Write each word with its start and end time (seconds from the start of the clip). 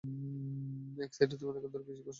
এই 0.03 1.09
সাইটে 1.11 1.35
তুমি 1.39 1.49
অনেকক্ষণ 1.51 1.71
ধরে 1.73 1.83
ভিজিট 1.87 2.01
করছ। 2.01 2.09